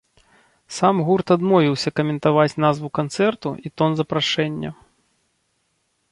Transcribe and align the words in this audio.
Сам 0.77 0.95
гурт 1.09 1.27
адмовіўся 1.35 1.89
каментаваць 1.99 2.57
назву 2.65 2.89
канцэрту 2.99 3.49
і 3.69 3.73
тон 3.81 3.91
запрашэння. 3.99 4.71